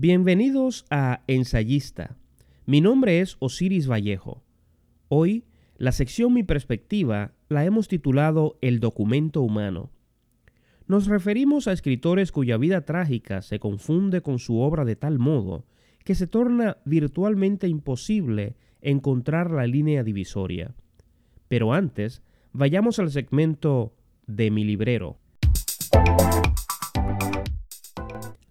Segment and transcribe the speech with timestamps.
[0.00, 2.14] Bienvenidos a Ensayista.
[2.66, 4.44] Mi nombre es Osiris Vallejo.
[5.08, 5.42] Hoy,
[5.76, 9.90] la sección Mi Perspectiva la hemos titulado El documento humano.
[10.86, 15.64] Nos referimos a escritores cuya vida trágica se confunde con su obra de tal modo
[16.04, 20.76] que se torna virtualmente imposible encontrar la línea divisoria.
[21.48, 22.22] Pero antes,
[22.52, 23.96] vayamos al segmento
[24.28, 25.18] de mi librero.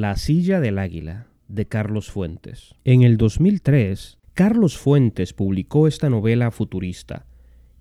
[0.00, 2.76] La silla del águila, de Carlos Fuentes.
[2.84, 7.26] En el 2003, Carlos Fuentes publicó esta novela futurista,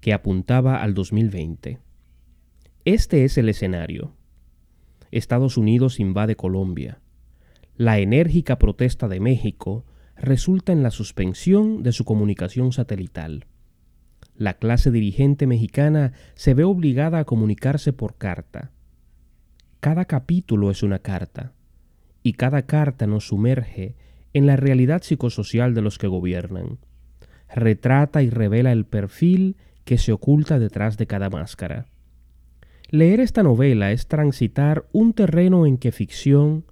[0.02, 1.78] que apuntaba al 2020.
[2.86, 4.16] Este es el escenario.
[5.12, 7.02] Estados Unidos invade Colombia.
[7.76, 13.46] La enérgica protesta de México resulta en la suspensión de su comunicación satelital.
[14.34, 18.72] La clase dirigente mexicana se ve obligada a comunicarse por carta.
[19.82, 21.54] Cada capítulo es una carta
[22.28, 23.96] y cada carta nos sumerge
[24.34, 26.78] en la realidad psicosocial de los que gobiernan.
[27.48, 31.86] Retrata y revela el perfil que se oculta detrás de cada máscara.
[32.90, 36.66] Leer esta novela es transitar un terreno en que ficción,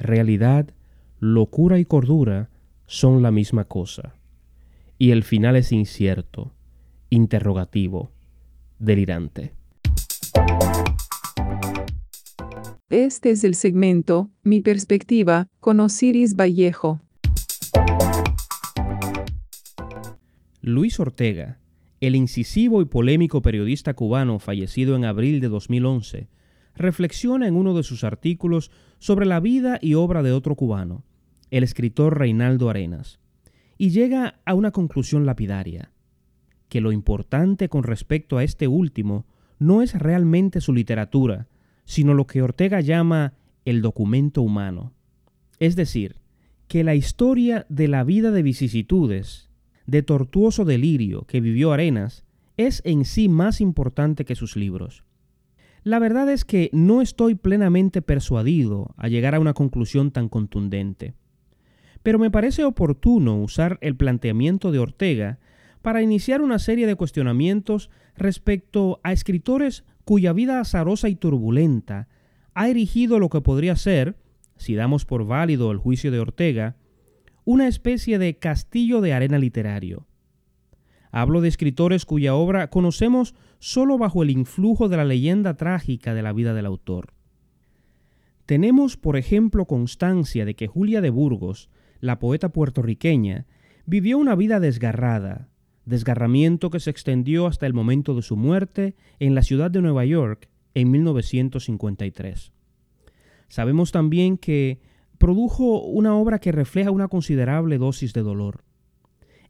[0.00, 0.70] realidad,
[1.20, 2.48] locura y cordura
[2.86, 4.14] son la misma cosa.
[4.96, 6.54] Y el final es incierto,
[7.10, 8.12] interrogativo,
[8.78, 9.52] delirante.
[12.92, 17.00] Este es el segmento, Mi perspectiva, con Osiris Vallejo.
[20.60, 21.58] Luis Ortega,
[22.00, 26.28] el incisivo y polémico periodista cubano fallecido en abril de 2011,
[26.76, 31.02] reflexiona en uno de sus artículos sobre la vida y obra de otro cubano,
[31.50, 33.20] el escritor Reinaldo Arenas,
[33.78, 35.92] y llega a una conclusión lapidaria,
[36.68, 39.24] que lo importante con respecto a este último
[39.58, 41.48] no es realmente su literatura,
[41.84, 44.92] sino lo que Ortega llama el documento humano.
[45.58, 46.16] Es decir,
[46.68, 49.50] que la historia de la vida de vicisitudes,
[49.86, 52.24] de tortuoso delirio que vivió Arenas,
[52.56, 55.04] es en sí más importante que sus libros.
[55.84, 61.14] La verdad es que no estoy plenamente persuadido a llegar a una conclusión tan contundente.
[62.02, 65.38] Pero me parece oportuno usar el planteamiento de Ortega
[65.82, 72.08] para iniciar una serie de cuestionamientos respecto a escritores cuya vida azarosa y turbulenta
[72.54, 74.16] ha erigido lo que podría ser,
[74.56, 76.76] si damos por válido el juicio de Ortega,
[77.44, 80.06] una especie de castillo de arena literario.
[81.10, 86.22] Hablo de escritores cuya obra conocemos solo bajo el influjo de la leyenda trágica de
[86.22, 87.12] la vida del autor.
[88.46, 91.68] Tenemos, por ejemplo, constancia de que Julia de Burgos,
[92.00, 93.46] la poeta puertorriqueña,
[93.86, 95.48] vivió una vida desgarrada,
[95.84, 100.04] desgarramiento que se extendió hasta el momento de su muerte en la ciudad de Nueva
[100.04, 102.52] York en 1953.
[103.48, 104.80] Sabemos también que
[105.18, 108.64] produjo una obra que refleja una considerable dosis de dolor.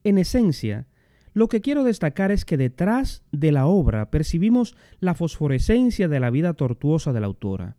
[0.05, 0.87] En esencia,
[1.35, 6.31] lo que quiero destacar es que detrás de la obra percibimos la fosforescencia de la
[6.31, 7.77] vida tortuosa de la autora.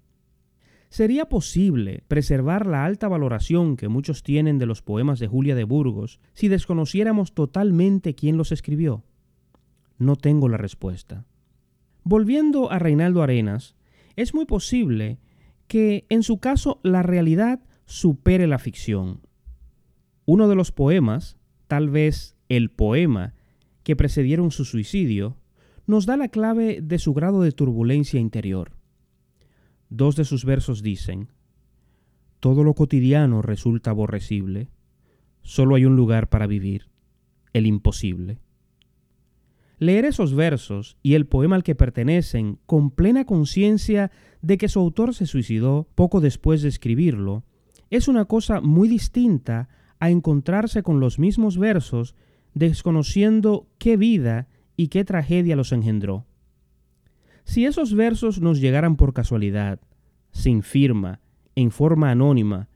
[0.94, 5.64] ¿Sería posible preservar la alta valoración que muchos tienen de los poemas de Julia de
[5.64, 9.04] Burgos si desconociéramos totalmente quién los escribió?
[9.98, 11.26] No tengo la respuesta.
[12.04, 13.76] Volviendo a Reinaldo Arenas,
[14.16, 15.18] es muy posible
[15.66, 19.22] que en su caso la realidad supere la ficción.
[20.26, 23.34] Uno de los poemas, tal vez el poema
[23.82, 25.38] que precedieron su suicidio,
[25.88, 28.83] nos da la clave de su grado de turbulencia interior.
[29.96, 31.28] Dos de sus versos dicen,
[32.40, 34.72] Todo lo cotidiano resulta aborrecible,
[35.44, 36.90] solo hay un lugar para vivir,
[37.54, 38.40] el imposible.
[39.78, 44.10] Leer esos versos y el poema al que pertenecen con plena conciencia
[44.42, 47.44] de que su autor se suicidó poco después de escribirlo,
[47.92, 52.16] es una cosa muy distinta a encontrarse con los mismos versos
[52.56, 56.26] desconociendo qué vida y qué tragedia los engendró.
[57.44, 59.80] Si esos versos nos llegaran por casualidad,
[60.32, 61.20] sin firma,
[61.56, 62.70] en forma anónima,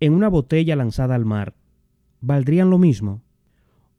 [0.00, 1.54] en una botella lanzada al mar,
[2.20, 3.22] ¿valdrían lo mismo?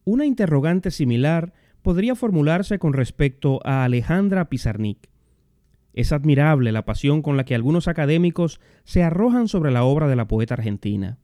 [0.04, 5.08] Una interrogante similar podría formularse con respecto a Alejandra Pizarnik.
[5.92, 10.16] Es admirable la pasión con la que algunos académicos se arrojan sobre la obra de
[10.16, 11.18] la poeta argentina.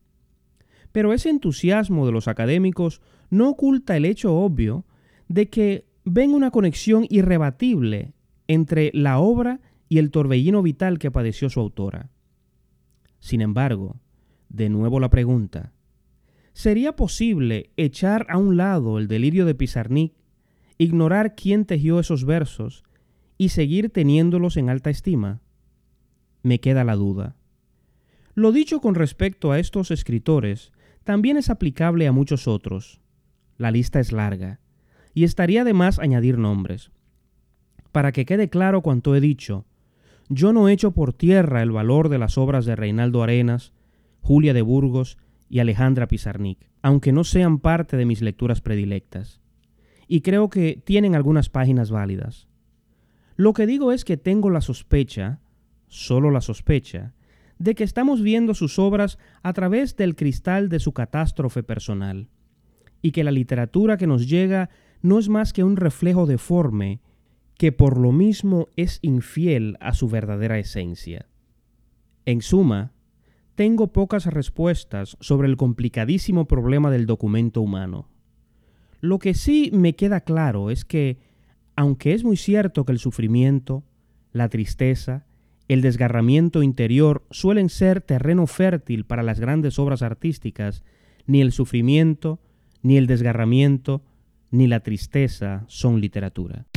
[0.92, 3.00] Pero ese entusiasmo de los académicos
[3.30, 4.84] no oculta el hecho obvio
[5.28, 8.12] de que ven una conexión irrebatible
[8.50, 12.10] entre la obra y el torbellino vital que padeció su autora.
[13.20, 14.00] Sin embargo,
[14.48, 15.72] de nuevo la pregunta,
[16.52, 20.14] ¿sería posible echar a un lado el delirio de Pizarnik,
[20.78, 22.82] ignorar quién tejió esos versos
[23.38, 25.40] y seguir teniéndolos en alta estima?
[26.42, 27.36] Me queda la duda.
[28.34, 30.72] Lo dicho con respecto a estos escritores
[31.04, 33.00] también es aplicable a muchos otros.
[33.58, 34.58] La lista es larga,
[35.14, 36.90] y estaría de más añadir nombres.
[37.92, 39.66] Para que quede claro cuanto he dicho,
[40.28, 43.72] yo no echo por tierra el valor de las obras de Reinaldo Arenas,
[44.20, 49.40] Julia de Burgos y Alejandra Pizarnik, aunque no sean parte de mis lecturas predilectas.
[50.06, 52.46] Y creo que tienen algunas páginas válidas.
[53.36, 55.40] Lo que digo es que tengo la sospecha,
[55.88, 57.14] solo la sospecha,
[57.58, 62.28] de que estamos viendo sus obras a través del cristal de su catástrofe personal,
[63.02, 64.70] y que la literatura que nos llega
[65.02, 67.00] no es más que un reflejo deforme
[67.60, 71.26] que por lo mismo es infiel a su verdadera esencia.
[72.24, 72.94] En suma,
[73.54, 78.08] tengo pocas respuestas sobre el complicadísimo problema del documento humano.
[79.02, 81.18] Lo que sí me queda claro es que,
[81.76, 83.84] aunque es muy cierto que el sufrimiento,
[84.32, 85.26] la tristeza,
[85.68, 90.82] el desgarramiento interior suelen ser terreno fértil para las grandes obras artísticas,
[91.26, 92.40] ni el sufrimiento,
[92.80, 94.02] ni el desgarramiento,
[94.50, 96.69] ni la tristeza son literatura.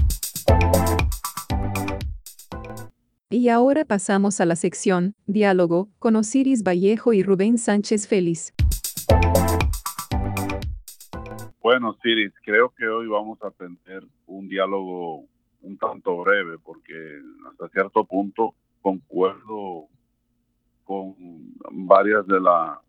[3.36, 8.54] Y ahora pasamos a la sección Diálogo con Osiris Vallejo y Rubén Sánchez Félix.
[11.60, 15.26] Bueno, Osiris, creo que hoy vamos a tener un diálogo
[15.64, 16.94] un tanto breve porque
[17.50, 18.54] hasta cierto punto
[18.84, 19.88] concuerdo
[20.84, 21.16] con
[21.72, 22.80] varias de, la,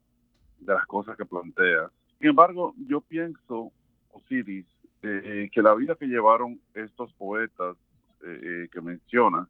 [0.61, 1.91] de las cosas que planteas.
[2.19, 3.73] Sin embargo, yo pienso,
[4.13, 4.67] Osiris,
[5.01, 7.79] eh, que la vida que llevaron estos poetas
[8.23, 9.49] eh, eh, que mencionas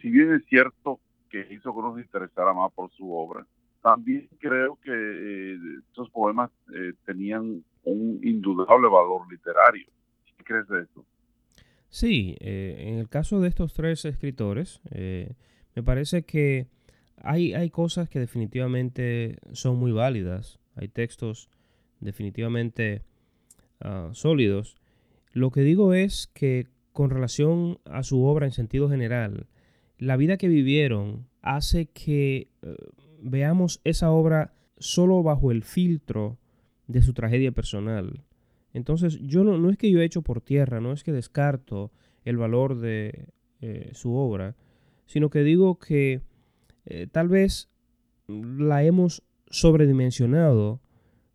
[0.00, 1.00] si bien es cierto
[1.30, 3.46] que hizo que nos interesara más por su obra,
[3.82, 5.58] también creo que eh,
[5.92, 9.86] esos poemas eh, tenían un indudable valor literario.
[10.36, 11.04] ¿Qué crees de eso?
[11.88, 14.80] Sí, eh, en el caso de estos tres escritores,
[15.74, 16.68] me parece que
[17.16, 20.58] hay, hay cosas que definitivamente son muy válidas.
[20.74, 21.50] Hay textos
[22.00, 23.02] definitivamente
[23.80, 24.76] ah, sólidos.
[25.32, 29.46] Lo que digo es que con relación a su obra en sentido general,
[30.02, 32.76] la vida que vivieron hace que eh,
[33.20, 36.38] veamos esa obra solo bajo el filtro
[36.88, 38.24] de su tragedia personal.
[38.72, 41.92] Entonces, yo no, es que yo he hecho por tierra, no es que descarto
[42.24, 43.28] el valor de
[43.60, 44.56] eh, su obra,
[45.06, 46.22] sino que digo que
[46.86, 47.70] eh, tal vez
[48.26, 50.80] la hemos sobredimensionado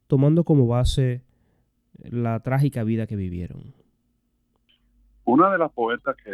[0.08, 1.24] tomando como base
[2.04, 3.74] la trágica vida que vivieron.
[5.24, 6.32] Una de las poetas que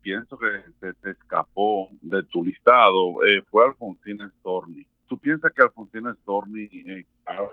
[0.00, 0.46] pienso que
[0.80, 4.86] se te escapó de tu listado eh, fue Alfonsina Storni.
[5.06, 7.06] ¿Tú piensas que Alfonsina Storni eh,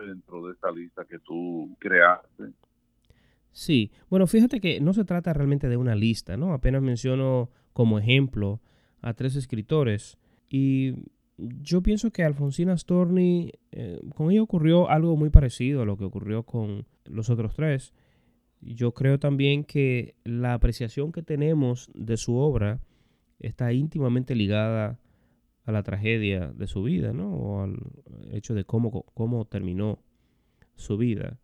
[0.06, 2.51] dentro de esa lista que tú creaste?
[3.51, 6.53] Sí, bueno, fíjate que no se trata realmente de una lista, ¿no?
[6.53, 8.59] Apenas menciono como ejemplo
[9.01, 10.18] a tres escritores
[10.50, 10.94] y
[11.38, 16.06] yo pienso que Alfonsina Storni, eh, con ella ocurrió algo muy parecido a lo que
[16.06, 17.94] ocurrió con los otros tres
[18.74, 22.80] yo creo también que la apreciación que tenemos de su obra
[23.40, 25.00] está íntimamente ligada
[25.66, 27.34] a la tragedia de su vida, ¿no?
[27.36, 27.78] O al
[28.32, 30.00] hecho de cómo, cómo terminó
[30.76, 31.40] su vida.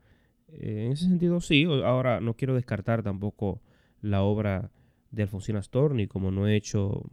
[0.48, 1.66] Eh, en ese sentido, sí.
[1.66, 3.62] Ahora, no quiero descartar tampoco
[4.02, 4.72] la obra
[5.12, 7.04] de Alfonsina Storni, como no he hecho,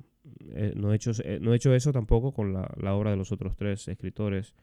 [0.52, 3.16] eh, no, he hecho eh, no he hecho eso tampoco con la, la, obra de
[3.16, 4.54] los otros tres escritores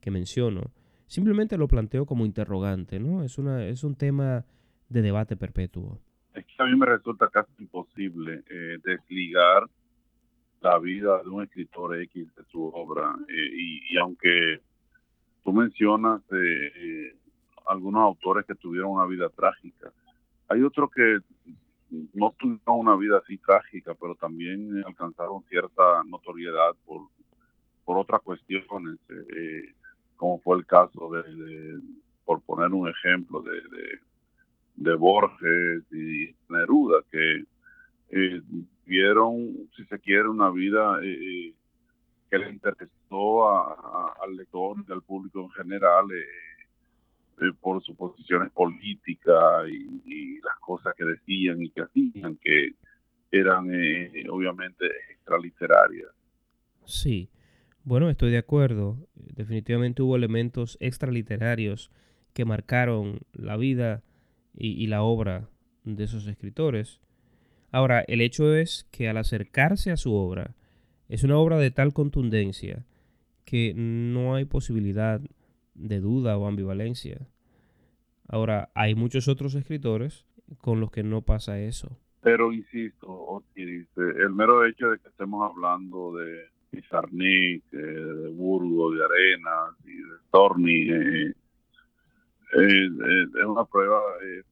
[0.00, 0.72] que menciono.
[1.06, 3.22] Simplemente lo planteo como interrogante, ¿no?
[3.24, 4.44] Es, una, es un tema
[4.90, 5.98] de debate perpetuo.
[6.34, 9.64] Es que a mí me resulta casi imposible eh, desligar
[10.60, 13.16] la vida de un escritor X de su obra.
[13.28, 14.60] Eh, y, aunque
[15.42, 17.14] tú mencionas eh,
[17.66, 19.92] algunos autores que tuvieron una vida trágica,
[20.48, 21.18] hay otros que
[22.14, 27.02] no tuvieron una vida así trágica, pero también alcanzaron cierta notoriedad por,
[27.84, 28.98] por otras cuestiones,
[30.16, 31.80] como fue el caso de,
[32.24, 34.00] por poner un ejemplo, de de
[34.80, 37.44] Borges y Neruda, que
[38.10, 38.42] eh,
[38.86, 41.54] vieron, si se quiere, una vida eh, eh,
[42.30, 46.06] que le interesó al lector y al público en general
[47.60, 52.74] por sus posiciones políticas y, las cosas que decían y que hacían, que
[53.30, 53.68] eran
[54.30, 56.08] obviamente extraliterarias.
[56.84, 57.30] Sí,
[57.84, 58.96] bueno, estoy de acuerdo.
[59.14, 61.90] Definitivamente hubo elementos extraliterarios
[62.32, 64.02] que marcaron la vida
[64.60, 65.48] y, la obra
[65.84, 67.00] de esos escritores.
[67.72, 70.54] Ahora, el hecho es que al acercarse a su obra,
[71.08, 72.84] es una obra de tal contundencia
[73.44, 75.20] que no hay posibilidad
[75.74, 77.26] de duda o ambivalencia.
[78.28, 80.26] Ahora, hay muchos otros escritores
[80.58, 81.96] con los que no pasa eso.
[82.22, 89.04] Pero insisto, el mero hecho de que estemos hablando de, Pizarnik, eh, de Burgo, de
[89.04, 91.34] Arenas y de Storni,
[92.52, 92.88] eh,
[93.38, 94.00] es una prueba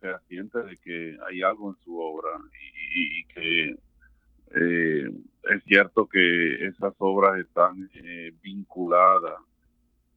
[0.00, 2.30] fehaciente de que hay algo en su obra
[2.90, 3.76] y, que
[4.50, 7.90] es cierto que esas obras están
[8.42, 9.34] vinculadas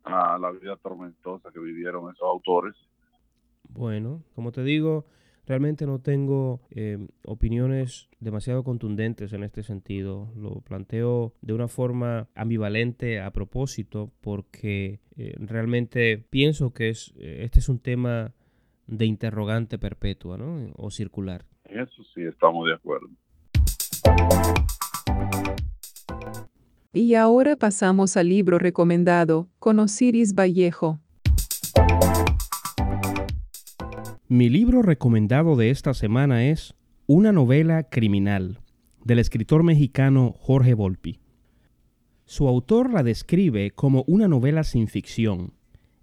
[0.04, 2.76] a la vida tormentosa que vivieron esos autores.
[3.70, 5.06] Bueno, como te digo,
[5.52, 10.32] realmente no tengo eh, opiniones demasiado contundentes en este sentido.
[10.38, 17.42] Lo planteo de una forma ambivalente a propósito porque eh, realmente pienso que es, eh,
[17.44, 18.34] este es un tema
[18.88, 20.72] de interrogante perpetua ¿no?
[20.78, 21.44] o circular.
[21.66, 23.10] Eso sí, estamos de acuerdo.
[26.94, 31.02] Y ahora pasamos al libro recomendado, con Osiris Vallejo.
[34.34, 36.74] Mi libro recomendado de esta semana es
[37.06, 38.62] Una novela criminal,
[39.04, 41.20] del escritor mexicano Jorge Volpi.
[42.24, 45.52] Su autor la describe como una novela sin ficción,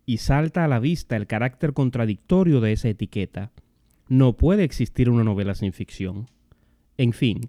[0.04, 3.50] y salta a la vista el carácter contradictorio de esa etiqueta.
[4.10, 6.26] No puede existir una novela sin ficción.
[6.98, 7.48] En fin,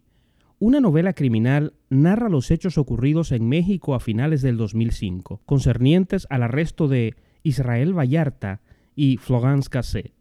[0.60, 6.44] una novela criminal narra los hechos ocurridos en México a finales del 2005, concernientes al
[6.44, 8.62] arresto de Israel Vallarta
[8.96, 10.14] y Florence Cassé,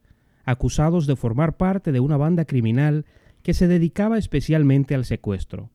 [0.48, 3.04] acusados de formar parte de una banda criminal
[3.42, 5.70] que se dedicaba especialmente al secuestro.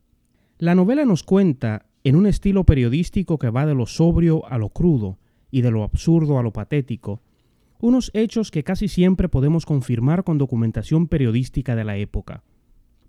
[0.58, 4.70] La novela nos cuenta, en un estilo periodístico que va de lo sobrio a lo
[4.70, 5.20] crudo
[5.52, 7.22] y de lo absurdo a lo patético,
[7.80, 12.44] unos hechos que casi siempre podemos confirmar con documentación periodística de la época.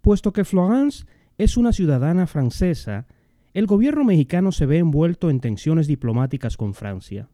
[0.03, 1.07] Puesto que Florence
[1.39, 3.07] es una ciudadana francesa,
[3.55, 7.29] el gobierno mexicano se ve envuelto en tensiones diplomáticas con Francia.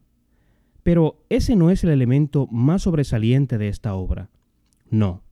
[0.83, 4.29] Pero ese no es el elemento más sobresaliente de esta obra.
[4.89, 5.23] No.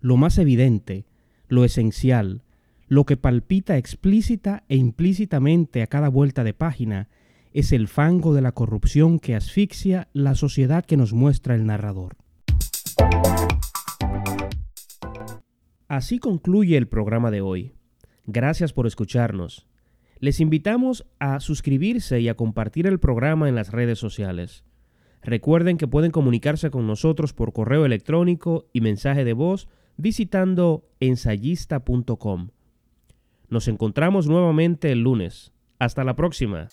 [0.00, 1.06] Lo más evidente,
[1.48, 2.42] lo esencial,
[2.88, 7.08] lo que palpita explícita e implícitamente a cada vuelta de página,
[7.52, 12.16] es el fango de la corrupción que asfixia la sociedad que nos muestra el narrador.
[15.88, 17.72] Así concluye el programa de hoy.
[18.26, 19.66] Gracias por escucharnos.
[20.18, 24.64] Les invitamos a suscribirse y a compartir el programa en las redes sociales.
[25.24, 32.50] Recuerden que pueden comunicarse con nosotros por correo electrónico y mensaje de voz visitando ensayista.com.
[33.48, 35.52] Nos encontramos nuevamente el lunes.
[35.78, 36.68] Hasta la próxima.